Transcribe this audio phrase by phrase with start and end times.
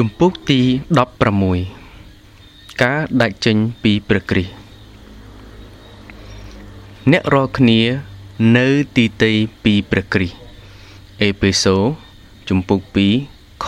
[0.00, 0.60] ជំពូកទី
[1.70, 4.52] 16ការដាច់ចេញពីព្រះគ្រីស្ទ
[7.10, 7.80] អ្នករាល់គ្នា
[8.56, 9.32] នៅទីតី
[9.64, 10.36] ពីព្រះគ្រីស្ទ
[11.22, 11.76] អេពេសូ
[12.48, 12.80] ជំពូក
[13.22, 13.66] 2ខ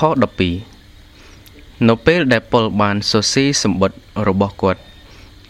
[0.75, 3.99] 12នៅពេលដែលប៉ុលបានសរសេរសម្បត្តិ
[4.29, 4.81] របស់គាត់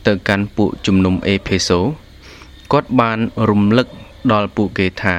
[0.06, 1.80] ទៅកាន់ពួកជំនុំអេផេសូ
[2.72, 3.18] គាត់បាន
[3.48, 3.88] រំលឹក
[4.32, 5.16] ដល់ពួកគេថា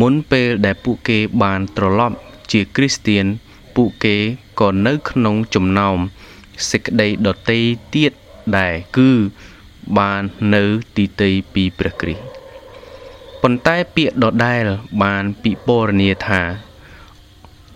[0.00, 2.16] មុនពេលដែលពួកគេបានត្រឡប់
[2.52, 3.26] ជាគ្រីស្ទៀន
[3.76, 4.16] ពួកគេ
[4.60, 5.98] ក៏នៅក្នុងចំណោម
[6.70, 7.60] សេចក្តីដតី
[7.94, 8.12] ទៀត
[8.56, 9.10] ដែរគឺ
[9.98, 10.22] បាន
[10.54, 10.64] នៅ
[10.96, 12.24] ទីតីពីព្រះគ្រីស្ទ
[13.42, 14.64] ប៉ុន្តែពាក្យដដែល
[15.02, 16.42] បានពិពណ៌នាថា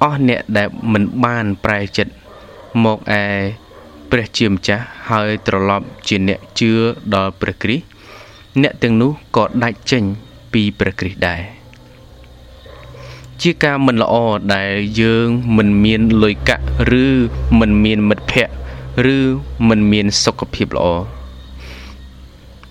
[0.02, 2.12] អស់អ្នកដែលមិនបានប្រែចិត្ត
[2.84, 3.24] មកឯ
[4.10, 6.72] ព្រះជាម្ចាស់ហើយត្រឡប់ជាអ្នកជឿ
[7.14, 7.84] ដល់ព្រះគ្រីស្ទ
[8.62, 10.04] អ្នកទាំងនោះក៏ដាច់ចេញ
[10.52, 11.59] ពីព្រះគ្រីស្ទដែរ
[13.42, 14.14] ជាការមិនល្អ
[14.54, 16.64] ដែលយើងមិនមានលុយកាក់
[17.02, 17.04] ឬ
[17.60, 18.54] មិនមានមិត្តភ័ក្តិ
[19.16, 19.18] ឬ
[19.68, 20.86] មិនមានសុខភាពល្អ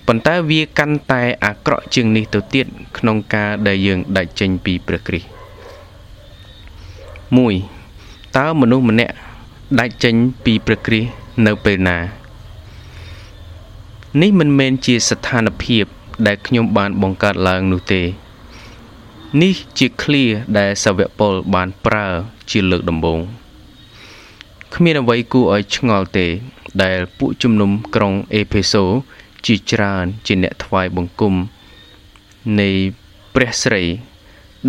[0.06, 2.66] ប៉ុន្តែវាកាន់តែអាក្រក់ជាងនេះទៅទៀត
[2.98, 5.28] ក្នុងការដែលយើងដាច់ចេញពីព្រះគ្រីស្ទ
[7.66, 9.14] 1តើមនុស្សម្នាក់
[9.80, 11.10] ដាច់ចេញពីព្រះគ្រីស្ទ
[11.46, 11.98] នៅពេលណា
[14.22, 15.86] នេះមិនមែនជាស្ថានភាព
[16.28, 18.02] ដែលខ្ញុំបានបង្កើតឡើងនោះទេ
[19.38, 20.24] នេះជាឃ្លា
[20.58, 22.08] ដែលសាវកពលបានប្រើ
[22.50, 23.20] ជាលើកដំបូង
[24.74, 26.28] គ្មានអ្វីគួរឲ្យឆ្ងល់ទេ
[26.84, 28.84] ដែលពួកជំនុំក្រុងអេផេសូ
[29.46, 31.36] ជាច្រើនជាអ្នកថ្វាយបង្គំ
[32.60, 32.70] នៃ
[33.34, 33.84] ព្រះស្រី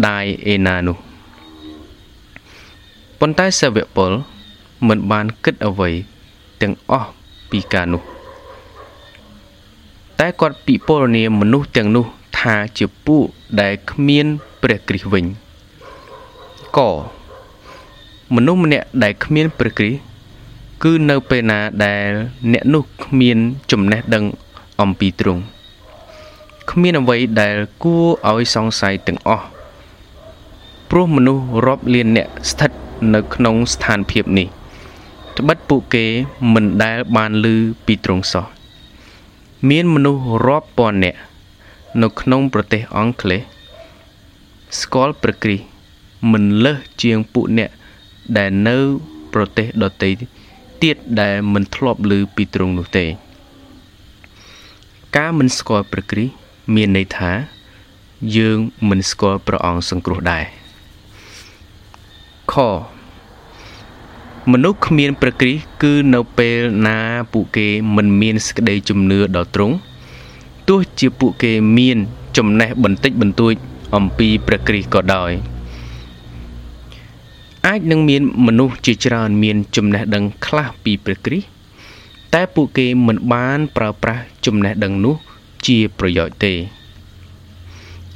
[0.07, 0.97] ដាយអេណានោះ
[3.19, 4.13] ប៉ុន្តែសាវកពល
[4.89, 5.91] មិនបានគិតអ្វី
[6.63, 7.11] ទាំងអស់
[7.51, 8.03] ពីការនោះ
[10.21, 12.07] តែគាត់ពិពណ៌នាមនុស្សទាំងនោះ
[12.39, 13.25] ថាជាពួក
[13.61, 14.29] ដែលគ្មាន
[14.63, 15.25] ព្រះគ្រីស្ទវិញ
[16.77, 16.79] ក
[18.35, 20.01] មនុស្សម្នាក់ដែលគ្មានព្រះគ្រីស្ទ
[20.85, 22.09] គឺនៅពេលណាដែល
[22.53, 23.39] អ្នកនោះគ្មាន
[23.71, 24.25] ចំណេះដឹង
[24.81, 25.43] អំពីទ្រង់
[26.71, 29.47] គ្មានអ្វីដែលគួរឲ្យសង្ស័យទាំងអស់
[30.91, 32.71] ព្រោះមនុស្សរាប់លានអ្នកស្ថិត
[33.15, 34.49] នៅក្នុងស្ថានភាពនេះ
[35.39, 36.05] ត្បិតពួកគេ
[36.55, 37.47] មិនដែលបានឮ
[37.87, 38.47] ពីទ្រង់សោះ
[39.69, 41.19] មានមនុស្សរាប់ពាន់នាក់
[42.03, 43.43] នៅក្នុងប្រទេសអង់គ្លេស
[44.79, 45.67] ស្គាល់ព្រះគ្រីស្ទ
[46.33, 47.71] មិនលើសជាងពួកអ្នក
[48.37, 48.77] ដែលនៅ
[49.33, 50.11] ប្រទេសដទៃ
[50.83, 53.07] ទៀតដែលមិនធ្លាប់ឮពីទ្រង់នោះទេ
[55.17, 56.35] ការមិនស្គាល់ព្រះគ្រីស្ទ
[56.75, 57.33] មានន័យថា
[58.37, 60.45] យើងមិនស្គាល់ព្រះអង្គសង្គ្រោះដែរ
[62.53, 62.55] ខ
[64.53, 66.99] មនុស្សគ្មានព្រះគ្រីស្ទគឺនៅពេលណា
[67.33, 69.77] ពួកគេមិនមានសេចក្តីជំនឿដល់ទ្រង់
[70.69, 71.99] ទោះជាពួកគេមាន
[72.37, 73.55] ចំណេះបន្តិចបន្តួច
[73.97, 75.33] អំពីព្រះគ្រីស្ទក៏ដោយ
[77.67, 81.49] អាចនឹងមានមនុស្សជាច្រើនមានចំណេះដឹងខ្លះពីព្រះគ្រីស្ទ
[82.35, 85.17] តែពួកគេមិនបានប្រើប្រាស់ចំណេះដឹងនោះ
[85.67, 86.55] ជាប្រយោជន៍ទេ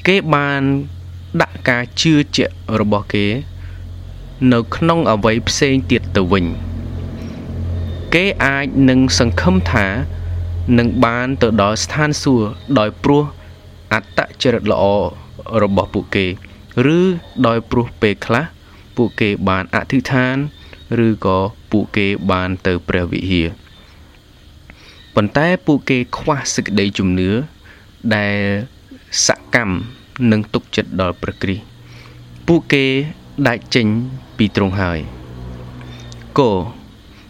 [0.06, 0.62] គេបាន
[1.42, 3.26] ដាក់ការជឿជាក់របស់គេ
[4.52, 6.44] នៅក្នុងអវ័យផ្សេងទៀតទៅវិញ
[8.14, 9.86] គេអាចនឹងសង្ឃឹមថា
[10.78, 12.46] នឹងបានទៅដល់ស្ថានសួគ៌
[12.78, 13.24] ដោយព្រោះ
[13.92, 14.84] អត្តចរិតល្អ
[15.62, 16.26] របស់ពួកគេ
[16.96, 16.98] ឬ
[17.46, 18.44] ដោយព្រោះពេលខ្លះ
[18.96, 20.36] ពួកគេបានអធិដ្ឋាន
[21.06, 21.38] ឬក៏
[21.70, 23.48] ពួកគេបានទៅព្រះវិហារ
[25.14, 27.30] ប៉ុន្តែពួកគេខ្វះសេចក្តីជំនឿ
[28.16, 28.36] ដែល
[29.26, 29.76] សកម្ម
[30.30, 31.64] និងទុកចិត្តដល់ព្រះគ្រីស្ទ
[32.46, 32.84] ពួកគេ
[33.48, 33.86] ដាច់ចេញ
[34.36, 34.98] ពីទ្រង់ហើយ
[36.38, 36.52] គោ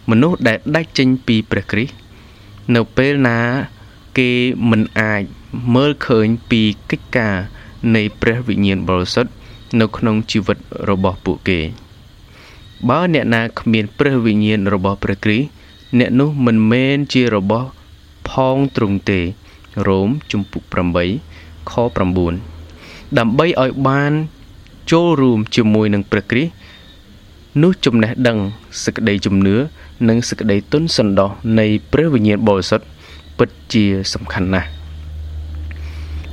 [0.09, 1.93] មនុស្សដែលដាច់ចេញពីព្រះគ្រីស្ទ
[2.75, 3.39] នៅពេលណា
[4.17, 4.31] គេ
[4.69, 5.21] មិនអាច
[5.75, 6.61] មើលឃើញពី
[6.91, 7.35] កិច្ចការ
[7.95, 9.31] នៃព្រះវិញ្ញាណបរិសុទ្ធ
[9.79, 10.57] នៅក្នុងជីវិត
[10.89, 11.59] របស់ពួកគេ
[12.89, 15.47] បើអ្នកណាគ្មានព្រះវិញ្ញាណរបស់ព្រះគ្រីស្ទ
[15.99, 17.67] អ្នកនោះមិនមែនជារបស់
[18.29, 19.19] ផងទ្រង់ទេ
[19.87, 20.63] រ៉ូមជំពូក
[21.15, 21.73] 8ខ
[22.43, 24.11] 9ដើម្បីឲ្យបាន
[24.91, 26.51] ចូលរួមជាមួយនឹងព្រះគ្រីស្ទ
[27.63, 28.37] នោះចំណេះដឹង
[28.83, 29.55] សេចក្តីជំនឿ
[30.09, 31.29] និងសេចក្តីទុនសន្តោស
[31.59, 32.85] នៃព្រះវិញ្ញាណបរិសុទ្ធ
[33.37, 33.83] ពិតជា
[34.13, 34.74] សំខាន់ណាស់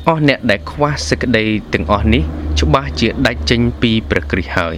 [0.08, 2.22] អស់អ្នកដែលខ្វះសេចក្តីទាំងអស់នេះ
[2.60, 4.76] ច្បាស់ជាដាច់ចេញពីព្រះគ្រីស្ទហើយ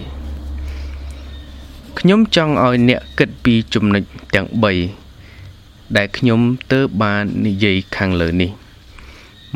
[1.99, 4.03] ខ្ញុំចង់ឲ្យអ្នកគិតពីចំណុច
[4.35, 4.47] ទាំង
[5.21, 6.39] 3ដែលខ្ញុំ
[6.71, 8.51] ទើបបាននិយាយខាងលើនេះ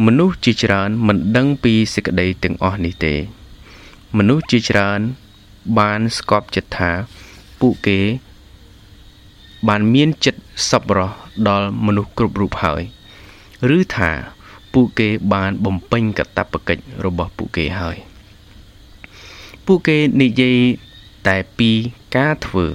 [0.05, 3.13] មនុស្សជាច្រើនមិនដឹងពីសេចក្តីទាំងអស់នេះទេ
[4.17, 4.99] មនុស្សជាច្រើន
[5.79, 6.91] បានស្កប់ចិត្តថា
[7.59, 7.99] ពួកគេ
[9.67, 11.11] បានមានចិត្តសប្បុរស
[11.47, 12.81] ដល់មនុស្សគ្រប់រូបហើយ
[13.75, 14.11] ឬថា
[14.73, 17.97] ពួកគេបានបំពេញកាតព្វកិច្ចរបស់ពួកគេហើយ
[19.65, 20.57] ពួកគេនិយាយ
[21.27, 21.71] តែពី
[22.15, 22.65] ការធ្វើ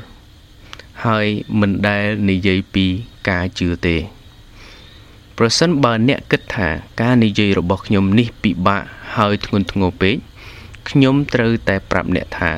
[1.06, 1.26] ហើយ
[1.60, 2.86] មិនដែលនិយាយពី
[3.28, 3.96] ការជឿទេ
[5.38, 6.68] ប្រសិនបើអ្នកគិតថា
[7.00, 8.82] ការនិយាយរបស់ខ្ញុំនេះពិបាក
[9.16, 10.16] ហើយធ្ងន់ធ្ងរពេក
[10.88, 12.52] ខ្ញុំត្រូវតែប្រាប់អ្នកថា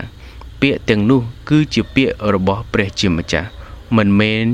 [0.61, 3.49] ពាក្យទាំងនោះគឺជាពាក្យរបស់ព្រះជាម្ចាស់
[3.97, 4.47] មិនមែន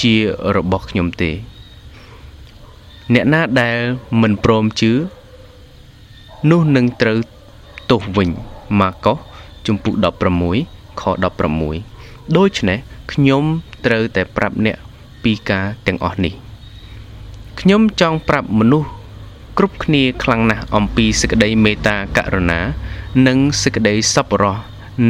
[0.00, 0.14] ជា
[0.56, 1.30] របស់ខ្ញុំទេ
[3.14, 3.78] អ្នកណាដែល
[4.22, 4.92] មិនព្រមជឿ
[6.50, 7.18] នោះនឹងត្រូវ
[7.90, 8.30] ទោសវិញ
[8.80, 9.18] ម៉ាកុស
[9.66, 9.94] ជំពូក
[10.48, 11.02] 16ខ
[11.68, 12.78] 16ដូច្នេះ
[13.12, 13.44] ខ្ញុំ
[13.84, 14.76] ត្រូវតែប្រាប់អ្នក
[15.24, 16.34] ពីការទាំងអស់នេះ
[17.60, 18.88] ខ្ញុំចង់ប្រាប់មនុស្ស
[19.58, 22.60] គ្រប់គ្នាខ្លាំងណាស់អំពីសេចក្តីមេត្តាករុណា
[23.26, 24.56] និងសេចក្តីសប្បុរស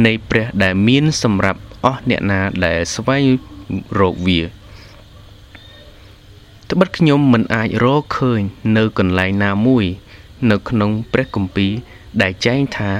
[0.05, 3.23] នៃព្រះដែលមានសម្រាប់អស់អ្នកណាដែលស្វែង
[3.99, 4.39] រកវា
[6.71, 8.41] ត្បិតខ្ញុំមិនអាចរកឃើញ
[8.77, 9.85] នៅកន្លែងណាមួយ
[10.51, 11.71] នៅក្នុងព្រះគម្ពីរ
[12.21, 12.91] ដែលចែងថា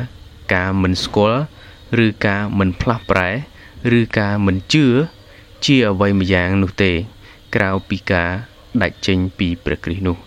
[0.53, 1.41] ការមិនស្គាល់
[2.05, 3.29] ឬការមិនផ្លាស់ប្រែ
[3.99, 4.85] ឬការមិនជឿ
[5.65, 6.91] ជាអ្វីម្យ៉ាងនោះទេ
[7.55, 8.29] ក្រៅពីការ
[8.81, 10.17] ដាច់ចេញពីព្រះគ្រីស្ទនោះ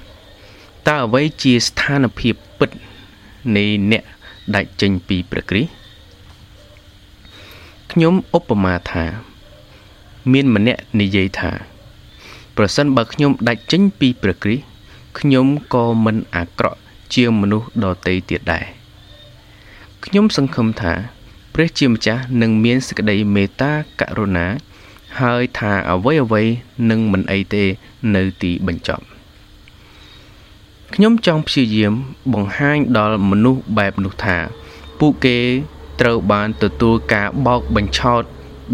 [0.00, 2.70] 2តើអ្វីជាស្ថានភាពពិត
[3.56, 4.04] នៃអ្នក
[4.54, 5.70] ដាច់ចេញពីព្រះគ្រីស្ទ
[7.92, 9.29] ខ្ញុំឧបមាថា
[10.32, 11.52] មានម្នាក់និយាយថា
[12.56, 14.64] ប្រសិនបើខ្ញុំដាច់ចេញពីព្រះគ្រីស្ទ
[15.18, 16.78] ខ្ញុំក៏មិនអាក្រក់
[17.14, 18.64] ជាងមនុស្សដទៃទៀតដែរ
[20.04, 20.92] ខ្ញុំសង្ឃឹមថា
[21.54, 24.46] ព្រះជាម្ចាស់នឹងមានសេចក្តីមេត្តាករុណា
[25.20, 26.42] ហើយថាអ្វីអ្វី
[26.90, 27.64] នឹងមិនអីទេ
[28.14, 29.04] នៅទីបញ្ចប់
[30.94, 31.92] ខ្ញុំចង់ព្យាយាម
[32.32, 34.36] បង្ហាញដល់មនុស្សបែបនោះថា
[34.98, 35.38] ពួកគេ
[36.00, 38.22] ត្រូវបានទទួលការបោកបញ្ឆោត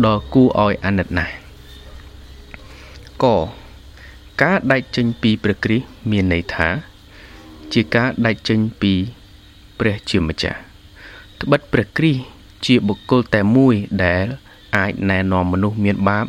[0.05, 1.35] ដ៏គួរឲ្យអាណិតណាស់
[3.25, 3.27] ក
[4.43, 6.69] ការដាច់ចេញពីព្រះគ្រីស្ទមានន័យថា
[7.73, 8.93] ជាការដាច់ចេញពី
[9.79, 10.59] ព្រះជាម្ចាស់
[11.41, 12.21] ត្បិតព្រះគ្រីស្ទ
[12.67, 14.25] ជាបុគ្គលតែមួយដែល
[14.77, 16.27] អាចណែនាំមនុស្សមានបាប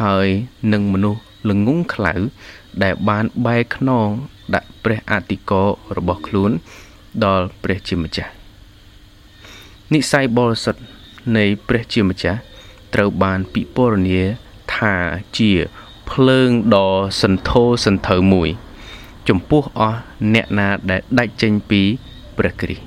[0.00, 0.28] ហើយ
[0.72, 1.20] នឹងមនុស្ស
[1.50, 2.14] ល្ងងខ្លៅ
[2.82, 4.08] ដែលបានបែកខ្នង
[4.54, 6.50] ដាក់ព្រះអធិកររបស់ខ្លួន
[7.24, 8.32] ដល់ព្រះជាម្ចាស់
[9.92, 10.80] និស័យបរិសុទ្ធ
[11.36, 12.40] នៃព្រះជាម្ចាស់
[12.94, 14.22] ត្រូវបានពិពណ៌នា
[14.74, 14.94] ថា
[15.38, 15.52] ជា
[16.10, 16.90] ភ្លើងដ៏
[17.22, 18.48] សន្ធោសន្ធៅមួយ
[19.28, 19.98] ចំពោះអស់
[20.34, 21.82] អ្នកណាដែលដាច់ចេញពី
[22.38, 22.84] ព្រះគ្រីស្ទ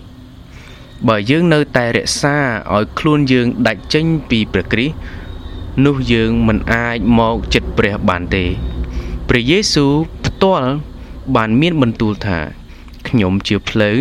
[1.08, 2.38] បើយើងនៅតែរក្សា
[2.76, 4.96] ឲ្យខ្លួនយើងដាច់ចេញពីព្រះគ្រីស្ទ
[5.86, 8.46] នោះយើងមិនអាចមកចិត្តព្រះបានទេ
[9.30, 9.94] ព្រះយេស៊ូវ
[10.26, 10.70] ផ្ទាល់
[11.36, 12.40] បានមានបន្ទូលថា
[13.08, 13.96] ខ្ញុំជាផ្លូវ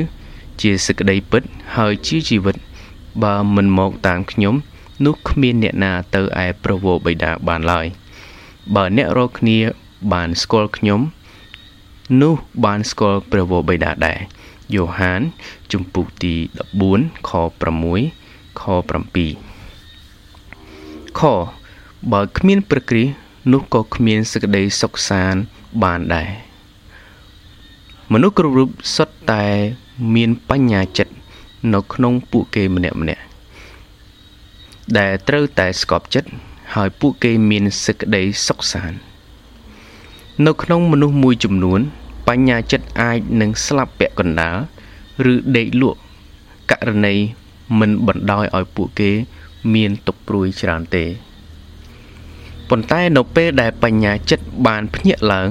[0.61, 1.43] ជាសេចក្តីពិត
[1.77, 2.57] ហើយជាជីវិត
[3.23, 4.55] បើមិនមកតាមខ្ញុំ
[5.05, 7.87] នោះគ្មានអ្នកណាទៅឯព្រះវរបិតាបានឡើយ
[8.75, 9.59] បើអ្នករកគ្នា
[10.13, 11.01] បានស្គាល់ខ្ញុំ
[12.21, 12.35] នោះ
[12.65, 14.19] បានស្គាល់ព្រះវរបិតាដែរ
[14.75, 15.21] យ៉ូហាន
[15.73, 16.35] ជំពូកទី
[16.83, 17.31] 14ខ
[17.97, 18.63] 6ខ
[19.71, 21.21] 7ខ
[22.13, 23.13] បើគ្មានព្រះគ្រីស្ទ
[23.53, 25.41] នោះក៏គ្មានសេចក្តីសុខសាន្ត
[25.83, 26.29] បានដែរ
[28.13, 29.45] មនុស្សគ្រប់រូបសុទ្ធតែ
[30.15, 31.13] មានបញ្ញាចិត្ត
[31.75, 33.23] នៅក្នុងពួកគេម្នាក់ម្នាក់
[34.99, 36.31] ដែលត្រូវតែស្កប់ចិត្ត
[36.75, 38.99] ហើយពួកគេមានសេចក្តីសុខសាន្ត
[40.47, 41.81] នៅក្នុងមនុស្សមួយចំនួន
[42.29, 44.57] បញ្ញាចិត្តអាចនឹងស្លាប់ពាក់កណ្ដាល
[45.33, 46.01] ឬដេកលក់
[46.71, 47.15] ករណី
[47.79, 49.11] មិនបណ្ដោយឲ្យពួកគេ
[49.75, 51.05] មានទុកព្រួយច្រើនទេ
[52.69, 55.49] ប៉ុន្តែនៅពេលដែលបញ្ញាចិត្តបានភ្ញាក់ឡើង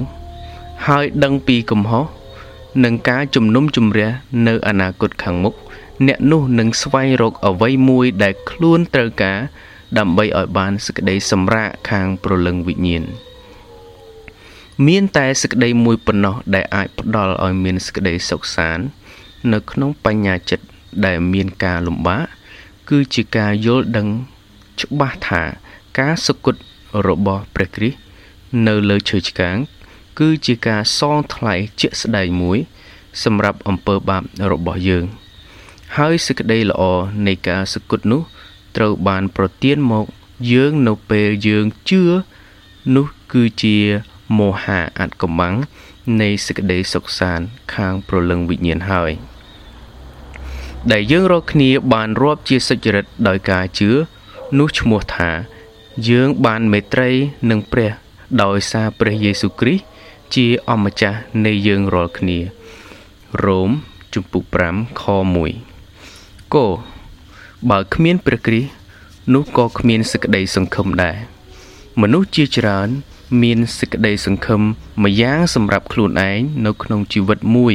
[0.86, 2.06] ហើយដឹងពីកំហុស
[2.84, 4.10] និងការជំនុំជម្រះ
[4.48, 5.54] នៅអនាគតខាងមុខ
[6.06, 9.38] អ្នកនោះនឹងស្វែងរកអ្វីមួយដែលខ្លួនត្រូវការ
[9.98, 13.04] ដើម្បីឲ្យបានសេចក្តីសម្រាកខាងព្រលឹងវិញ្ញាណ
[14.86, 18.84] មានតែសេចក្តីមួយប៉ុណ្ណោះដែលអាចផ្ដល់ឲ្យមានសេចក្តីសុខសាន្ត
[19.52, 20.66] នៅក្នុងបញ្ញាចិត្ត
[21.06, 22.24] ដែលមានការលំបាក
[22.90, 24.08] គឺជាការយល់ដឹង
[24.80, 25.42] ច្បាស់ថា
[25.98, 26.54] ការសុគត
[27.08, 27.98] របស់ព្រះគ្រីស្ទ
[28.66, 29.56] នៅលើឈើឆ្កាង
[30.18, 32.58] គឺជាការសងថ្លៃជាក់ស្ដែងមួយ
[33.24, 35.04] សម្រាប់អំពើបាបរបស់យើង
[35.98, 36.82] ហើយសេចក្តីល្អ
[37.26, 38.22] នៃការសគត់នោះ
[38.76, 40.06] ត្រូវបានប្រទានមក
[40.52, 42.02] យើងនៅពេលយើងជឿ
[42.96, 43.76] នោះគឺជា
[44.38, 45.54] មោហៈអត្តកំបាំង
[46.20, 49.10] នៃសេចក្តីសុខសាន្តខាងព្រលឹងវិញ្ញាណហើយ
[50.92, 53.90] ដែលយើងរកគ្នាបានរាប់ជាសុចរិតដោយការជឿ
[54.58, 55.30] នោះឈ្មោះថា
[56.08, 57.10] យើងបានមេត្រី
[57.50, 57.90] នឹងព្រះ
[58.42, 59.84] ដោយសារព្រះយេស៊ូវគ្រីស្ទ
[60.34, 62.38] ជាអម្ចាស់នៃយើងរាល់គ្នា
[63.44, 63.70] រ៉ូម
[64.14, 64.44] ជំពូក
[64.74, 65.71] 5ខ1
[66.54, 66.66] គោ
[67.70, 68.70] បើគ្មានព្រះគ្រីស្ទ
[69.34, 71.16] នោះក៏គ្មានសេចក្តីសង្ឃឹមដែរ
[72.00, 72.88] មនុស្សជាច្រើន
[73.42, 74.62] មានសេចក្តីសង្ឃឹម
[75.04, 77.74] ម្យ៉ាងសម្រាប់ខ្លួនឯងនៅក្នុងជីវិតមួយ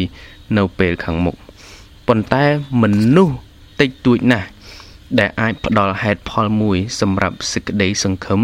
[0.57, 1.35] នៅពេលខាងមុខ
[2.07, 2.45] ប៉ុន្តែ
[2.81, 2.83] ម
[3.15, 3.35] នុស្ស
[3.79, 4.47] តិចតួចណាស់
[5.19, 8.41] ដែលអាចផ្ដល់ហេតុផលមួយសម្រាប់សេចក្តីសង្ឃឹម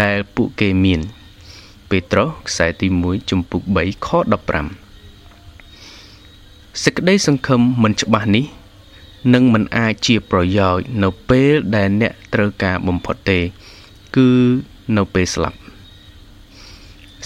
[0.00, 1.00] ដែលពួកគេមាន
[1.90, 4.08] ពេត្រុសខ្សែទី1ជំពូក3ខ
[5.26, 8.46] 15សេចក្តីសង្ឃឹមមិនច្បាស់នេះ
[9.34, 13.40] នឹងមិនអាចជាប្រយោជន៍នៅពេលដែលអ្នកត្រូវការបំផុតទេ
[14.16, 14.28] គឺ
[14.96, 15.58] នៅពេលស្លាប់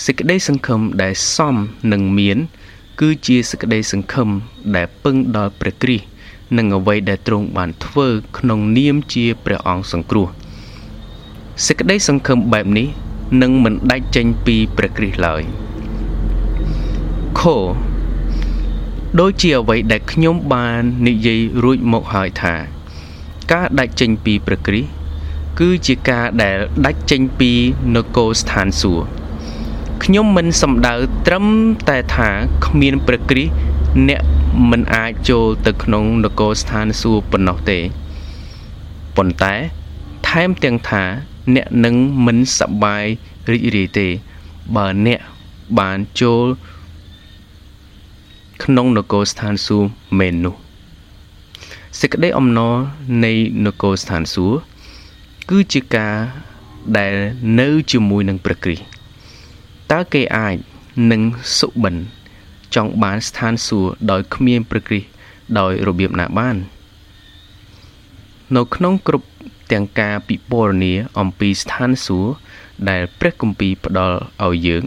[0.04, 1.56] សេចក្តីសង្ឃឹមដែលសម
[1.92, 2.38] នឹងមាន
[3.00, 4.28] គឺជាសេចក្តីសង្ឃឹម
[4.76, 6.06] ដែលពឹងដល់ព្រះគ្រីស្ទ
[6.56, 8.08] និងអ្វីដែលទ្រង់បានធ្វើ
[8.38, 10.28] ក្នុងនាមជាព្រះអង្គសង្គ្រោះ
[11.66, 12.88] សេចក្តីសង្ឃឹមបែបនេះ
[13.42, 15.42] នឹងមិនដាច់ចេញពីព្រះគ្រីស្ទឡើយ
[17.40, 17.42] ខ
[19.20, 22.54] ដូចជាអ្វីដែលខ្ញុំបាននិយាយរួចមកហើយថា
[23.52, 24.90] ការដាច់ចេញពីព្រះគ្រីស្ទ
[25.58, 27.52] គឺជាការដែលដាច់ចេញពី
[27.94, 29.06] នគរស្ថានសួគ៌
[30.04, 30.94] ខ្ញុំមិនសំដៅ
[31.26, 31.46] ត្រឹម
[31.88, 32.30] តែថា
[32.66, 33.52] គ្មានព្រះគ្រីស្ទ
[34.08, 34.22] អ្នក
[34.70, 37.78] មិនអាចចូលទៅក្នុងនគរស្ថានសួគ៌ប៉ុណ្ណោះទេ
[39.16, 39.54] ប៉ុន្តែ
[40.28, 41.02] ថែមទាំងថា
[41.54, 41.94] អ្នកនឹង
[42.26, 43.04] មិនសប្បាយ
[43.50, 44.08] រីករាយទេ
[44.76, 45.20] បើអ្នក
[45.78, 46.46] បានចូល
[48.62, 50.54] ក្នុងនគរស្ថានសួគ៌មែននោះ
[52.00, 52.74] សេចក្តីអំណរ
[53.24, 53.32] នៃ
[53.66, 54.58] នគរស្ថានសួគ៌
[55.50, 56.14] គឺជាការ
[56.98, 57.14] ដែល
[57.60, 58.84] នៅជាមួយនឹងព្រះគ្រីស្ទ
[59.92, 60.56] តើគេអាច
[61.12, 61.22] នឹង
[61.58, 61.94] សុបិន
[62.74, 65.08] ចង់បានស្ថានសួគ៌ដោយគ្មានព្រះគ្រីស្ទ
[65.58, 66.56] ដោយរបៀបណាបាន
[68.56, 69.26] នៅក្នុងគ្រប់
[69.72, 72.30] ទាំងការពិពណ៌នាអំពីស្ថានសួគ៌
[72.88, 74.84] ដែលព្រះគម្ពីរផ្ដល់ឲ្យយើង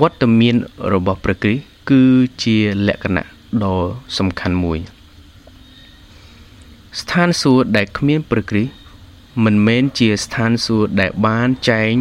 [0.00, 0.56] វត្តមាន
[0.94, 2.04] របស់ព្រះគ្រីស្ទ គឺ
[2.42, 2.56] ជា
[2.88, 3.24] លក្ខណៈ
[3.64, 3.78] ដ៏
[4.18, 4.78] សំខាន់មួយ
[7.00, 8.72] ស្ថានសួគ៌ដែលគ្មានព្រះគ្រីស្ទ
[9.44, 11.92] មិនមែនជាស្ថានសួគ៌ដែលបានចែង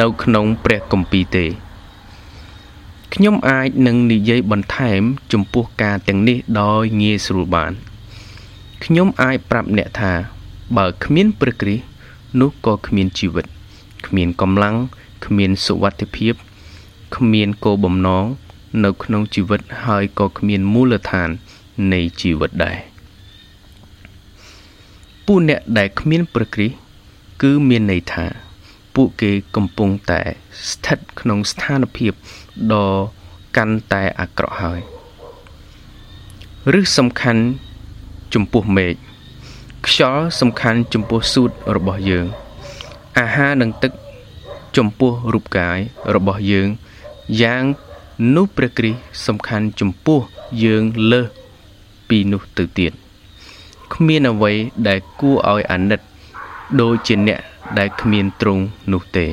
[0.00, 1.46] នៅក្នុងព្រះគម្ពីរទេ
[3.14, 7.72] ខ្ញុំអាចនឹងនិយាយបន្ថែម ចំពោះការទាំងនេះដោយងាយស្រួលបាន
[8.84, 10.12] ខ្ញុំអាចប្រាប់អ្នកថា
[10.76, 11.84] បើគ្មានព្រះគ្រីស្ទ
[12.40, 13.46] នោះក៏គ្មានជីវិត
[14.06, 14.76] គ្មានកម្លាំង
[15.24, 16.34] គ្មានសុវត្ថិភាព
[17.16, 18.24] គ្មានគោលបំណង
[18.84, 21.28] នៅក្នុងជីវិតហើយក៏គ្មានមូលដ្ឋាន
[21.92, 22.76] នៃជីវិតដែរ
[25.26, 26.76] ពួកអ្នកដែលគ្មានព្រះគ្រីស្ទ
[27.42, 28.26] គឺមានន័យថា
[28.94, 30.20] ពួកគេកំពុងតែ
[30.68, 32.12] ស្ថិតក្នុងស្ថានភាព
[32.72, 32.88] ដ៏
[33.56, 34.80] កាន់តែអាក្រក់ហើយ
[36.78, 37.42] ឬសំខាន់
[38.34, 38.94] ចំពោះមេឃ
[39.86, 42.26] ខ្យល់សំខាន់ចំពោះសួតរបស់យើង
[43.18, 43.92] អាហារនិងទឹក
[44.76, 45.78] ចំពោះរូបកាយ
[46.14, 46.68] របស់យើង
[47.42, 47.64] យ៉ាង
[48.34, 50.20] នោះព្រះគ្រីស្ទសំខាន់ចំពោះ
[50.64, 51.26] យើងលើស
[52.08, 52.92] ពីនោះទៅទៀត
[53.94, 54.52] គ្មានអ្វី
[54.88, 56.00] ដែលគួរឲ្យអាណិត
[56.80, 57.40] ដូចជាអ្នក
[57.78, 59.26] ដែលគ្មានទ្រង់នោះទេ